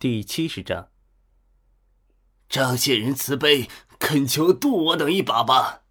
[0.00, 0.88] 第七十章，
[2.48, 5.82] 张县人慈悲，恳求渡我等一把吧。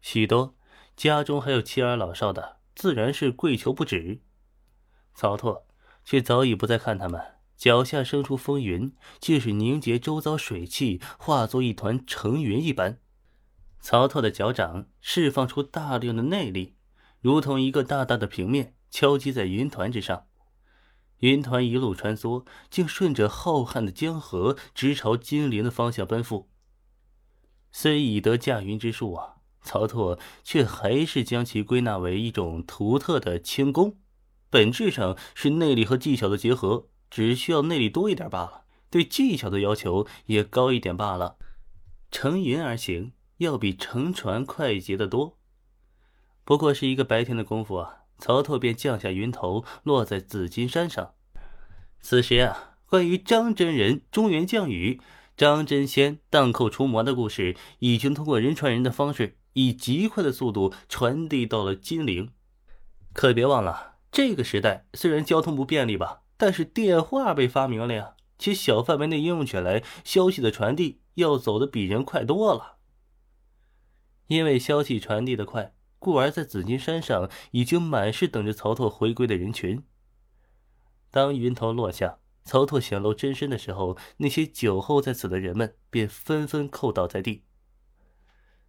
[0.00, 0.56] 许多
[0.96, 4.20] 家中还有妻儿老少的，自然是跪求不止。
[5.14, 5.68] 曹拓
[6.04, 7.22] 却早已不再看他们，
[7.56, 12.98] 脚下生出风云，竟是凝结周遭水汽，化作一团成云一般。
[13.78, 16.74] 曹拓的脚掌释放出大量的内力，
[17.20, 20.26] 如同一个大大的平面敲击在云团之上。
[21.18, 26.50] 云团一路穿梭，竟顺着浩瀚的江河，直朝金陵的方向奔赴。
[27.72, 33.98] 虽已得驾云之术啊，曹拓却还是将其归纳为一种独特的轻功，
[34.50, 41.36] 本质上是内力和技巧的结合，只需要内力多一点罢了，对技巧的要求也高一点罢了。
[42.10, 45.38] 乘云而行，要比乘船快捷得多。
[46.44, 48.03] 不过是一个白天的功夫啊。
[48.18, 51.14] 曹拓便降下云头，落在紫金山上。
[52.00, 55.00] 此时啊，关于张真人中原降雨、
[55.36, 62.30] 张真仙荡寇除魔的故事，已经通过人传人的方式，以极快的速度传递到了金陵。
[63.12, 72.76] 可别忘了，这个时代虽然交通不便利吧，但是电话被发明了呀，且小范围内应用起来，消息的传递要走得比人快多了。
[74.26, 75.74] 因为消息传递的快。
[76.04, 79.82] 故而，在紫金山上已经满是等着曹拓回归的人群。
[81.10, 87.44] 当云头落下，曹拓显露真身的时候，那些久候在此的人们便纷纷叩倒在地。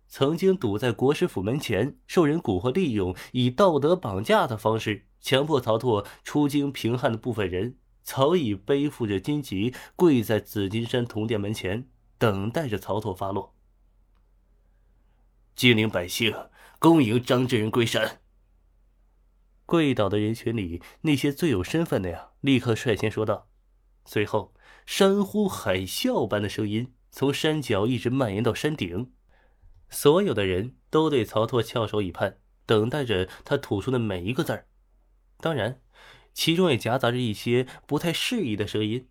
[0.07, 13.53] 曾经堵在国师府门前，受人蛊惑利用，以道德绑架的方式强迫曹拓出京平汉的部分人，早已背负着荆棘，跪在紫金山铜殿门前，等待着曹拓发落。
[15.55, 16.33] 金陵百姓。
[16.85, 18.21] 恭迎张真人归山。
[19.65, 23.49] 跪倒的人群里，那些最有身份的呀，立刻率先说道。
[24.05, 24.53] 随后，
[24.85, 29.11] 山呼海啸般的声音从山脚一直蔓延到山顶，
[29.89, 32.37] 所有的人都对曹拓翘首以盼，
[32.67, 34.67] 等待着他吐出的每一个字儿。
[35.39, 35.81] 当然，
[36.35, 39.09] 其中也夹杂着一些不太适宜的声音，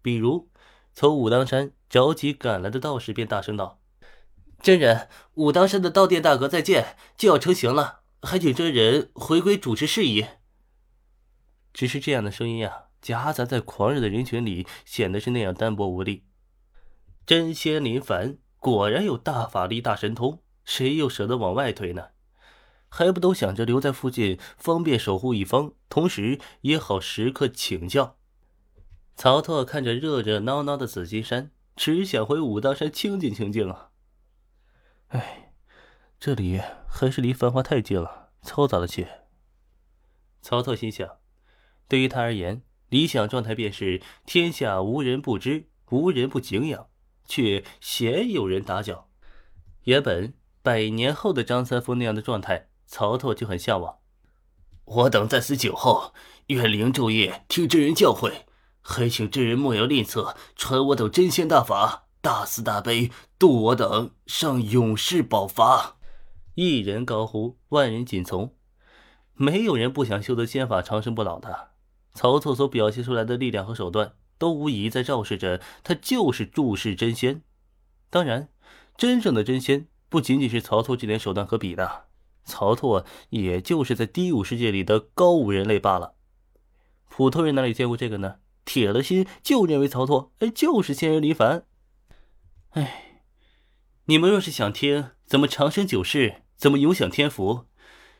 [0.00, 0.48] 比如
[0.94, 3.81] 从武当山着急赶来的道士便大声道。
[4.62, 10.24] 真人，武当山的道殿大阁再建，就要成型了，还请真人回归主持事宜。
[11.72, 16.26] 只是这样的声音呀，夹杂在狂热的人群里，显得是那样单薄无力。
[17.26, 22.10] 真仙林凡果然有大法力、大神通，谁又舍得往外推呢？
[22.88, 28.16] 还不都想着留在附近，方便守护一方，同时也好时刻请教。
[29.16, 33.88] 曹拓看着热热闹闹的紫金山，只想回武当山清静清静啊。
[35.12, 35.52] 哎，
[36.18, 36.58] 这里
[36.88, 39.26] 还是离繁华太近了，嘈杂了些。
[40.40, 41.18] 曹操心想，
[41.86, 46.88] 对于他而言，理想状态便是天下无人不知，无人不敬仰，
[47.26, 49.10] 却鲜有人打搅。
[49.82, 53.98] 原本百年后的张三丰那样的状态，曹操就很向往。
[54.84, 56.14] 我等在此久候，
[56.46, 58.44] 愿灵昼夜听真人教诲，
[58.80, 62.01] 还请真人莫要吝啬，传我等真仙大法。
[62.22, 65.94] 大慈大悲，渡我等上永世宝筏！
[66.54, 68.54] 一人高呼，万人紧从。
[69.34, 71.70] 没有人不想修得仙法长生不老的。
[72.14, 77.42] 曹操所表现出来的力量和手段，都无疑在昭示着他就是注世真仙。
[78.08, 78.50] 当然，
[78.96, 82.04] 真正的真仙不仅仅是曹操这点手段可比的。
[82.44, 86.14] 曹操，也就是在低武世界里的高武人类罢了。
[87.08, 88.36] 普通人哪里见过这个呢？
[88.64, 91.64] 铁了心就认为曹操哎就是仙人离凡。
[92.72, 93.20] 哎，
[94.06, 97.66] 你们若是想听怎么长生久世，怎么永享天福，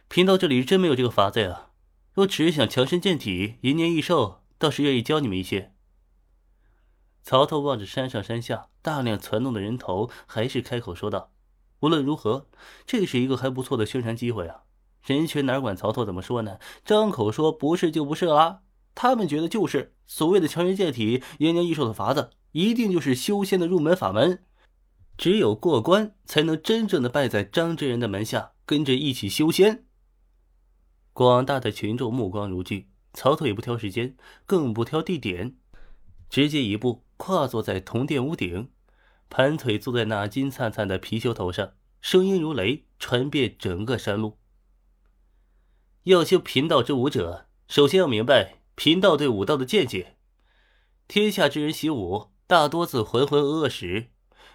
[0.08, 1.70] 贫道这里真没有这个法子呀。
[2.12, 5.72] 若只是想强身健体、延年益寿，倒是愿意教你们一些。
[7.22, 11.32] 曹操望着山上山下大量攒动的人头，还是开口说道
[11.80, 12.50] ：“无论如何，
[12.84, 14.64] 这是一个还不错的宣传机会啊！
[15.02, 16.58] 人群哪管曹操怎么说呢？
[16.84, 18.60] 张口说不是就不是啦。
[18.94, 24.44] 他们觉得就是所谓的强身健体、延年益寿的法子。”一定就是修仙的入门法门，
[25.18, 29.84] 只有过关，才能真正的拜在张真人的门下，跟着一起修仙。
[31.12, 34.16] 广大的群众目光如炬，曹操也不挑时间，
[34.46, 35.56] 更不挑地点，
[36.30, 38.70] 直接一步跨坐在铜殿屋顶，
[39.28, 44.38] 盘腿坐在那金灿灿的貔貅头上，声音如雷，传遍整个山路。
[46.04, 50.16] 要修贫道之武者，首先要明白贫道对武道的见解。
[51.06, 52.31] 天下之人习武。
[52.52, 54.10] 大多自浑浑噩噩时，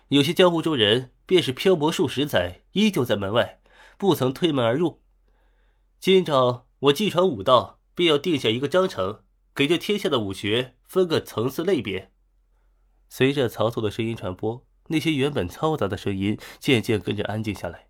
[0.09, 3.59] 有些江湖中人便是漂泊数十载，依旧在门外，
[3.97, 5.01] 不曾推门而入。
[5.99, 9.23] 今朝我既传武道，便要定下一个章程，
[9.55, 12.11] 给这天下的武学分个层次类别。
[13.09, 17.87] 随着曹操的声音传播，那些原本嘈杂的声音渐渐跟着安静下来。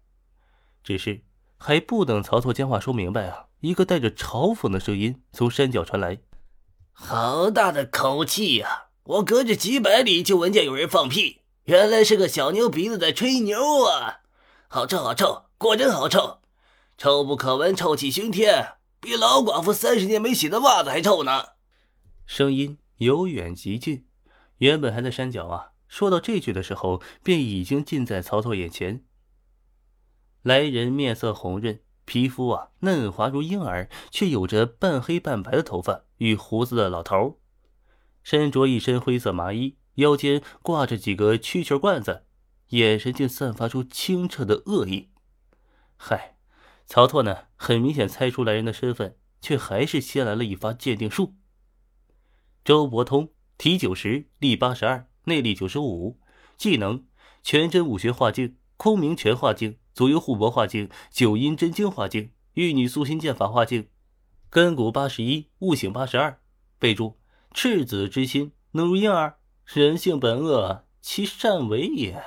[0.85, 1.25] 只是
[1.57, 6.21] 还不等曹操将话说明白啊，一个带着嘲讽的声音从山脚传来
[6.93, 8.85] ：“好大的口气呀！
[9.07, 14.19] 我隔着几百里就闻见有人放屁，原来是个小牛鼻子在吹牛啊！
[14.67, 16.39] 好臭，好臭，果真好臭，
[16.97, 21.45] 臭不可闻，臭气熏天，比老寡妇三十年没洗的袜子还臭呢！”
[22.27, 24.05] 声音由远及近。
[24.57, 29.05] 原本还在山脚啊，说到这句的时候，便已经近在曹操眼前。
[30.41, 37.39] 来人面色红润，皮肤啊嫩滑如婴儿，却有着半黑半白的头发与胡子的老头，
[38.27, 42.25] 身着一身灰色麻衣，腰间挂着几个蛐蛐罐子，
[42.71, 45.11] 眼神竟散发出清澈的恶意。
[45.95, 46.35] 嗨，
[46.85, 51.35] 曹拓呢，很明显猜出来人的身份，却还是先来了一发鉴定术。
[52.65, 53.29] 周伯通。
[53.57, 56.19] 体九十，力八十二，内力九十五，
[56.57, 57.05] 技能
[57.41, 63.87] 全真武学化境、空明拳化境、左右互搏化境、九阴真经化境、玉女素心剑法化境，
[64.49, 66.41] 根骨八十一，悟性八十二。
[66.77, 67.17] 备注：
[67.59, 72.23] 赤子之心，能如婴儿，人性本恶，其善为也。